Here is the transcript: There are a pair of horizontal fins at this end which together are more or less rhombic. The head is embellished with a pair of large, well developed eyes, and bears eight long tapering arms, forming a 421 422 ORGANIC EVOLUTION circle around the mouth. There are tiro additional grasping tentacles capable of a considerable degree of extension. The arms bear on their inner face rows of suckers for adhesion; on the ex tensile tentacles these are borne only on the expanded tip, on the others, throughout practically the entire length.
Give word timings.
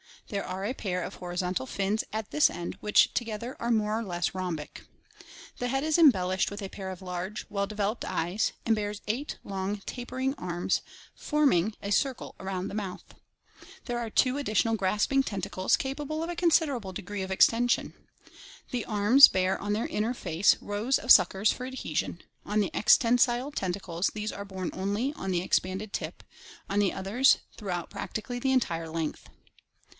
There 0.29 0.45
are 0.45 0.63
a 0.65 0.73
pair 0.73 1.03
of 1.03 1.15
horizontal 1.15 1.67
fins 1.67 2.03
at 2.13 2.31
this 2.31 2.49
end 2.49 2.77
which 2.79 3.13
together 3.13 3.55
are 3.59 3.69
more 3.69 3.99
or 3.99 4.03
less 4.03 4.33
rhombic. 4.33 4.85
The 5.59 5.67
head 5.67 5.83
is 5.83 5.97
embellished 5.97 6.49
with 6.49 6.61
a 6.63 6.69
pair 6.69 6.89
of 6.89 7.01
large, 7.03 7.45
well 7.49 7.67
developed 7.67 8.05
eyes, 8.05 8.53
and 8.65 8.73
bears 8.75 9.01
eight 9.07 9.37
long 9.43 9.81
tapering 9.85 10.33
arms, 10.35 10.81
forming 11.13 11.75
a 11.83 11.91
421 11.91 11.95
422 11.95 11.99
ORGANIC 11.99 11.99
EVOLUTION 11.99 11.99
circle 12.01 12.35
around 12.39 12.67
the 12.67 12.73
mouth. 12.73 13.15
There 13.85 13.99
are 13.99 14.09
tiro 14.09 14.37
additional 14.37 14.75
grasping 14.75 15.21
tentacles 15.21 15.77
capable 15.77 16.23
of 16.23 16.29
a 16.31 16.35
considerable 16.35 16.93
degree 16.93 17.21
of 17.23 17.29
extension. 17.29 17.93
The 18.71 18.85
arms 18.85 19.27
bear 19.27 19.59
on 19.61 19.73
their 19.73 19.85
inner 19.87 20.15
face 20.15 20.55
rows 20.61 20.97
of 20.97 21.11
suckers 21.11 21.51
for 21.51 21.65
adhesion; 21.67 22.21
on 22.45 22.59
the 22.61 22.73
ex 22.73 22.97
tensile 22.97 23.53
tentacles 23.53 24.07
these 24.15 24.31
are 24.31 24.45
borne 24.45 24.71
only 24.73 25.13
on 25.13 25.29
the 25.31 25.41
expanded 25.41 25.91
tip, 25.93 26.23
on 26.69 26.79
the 26.79 26.93
others, 26.93 27.39
throughout 27.57 27.89
practically 27.91 28.39
the 28.39 28.53
entire 28.53 28.89
length. 28.89 29.29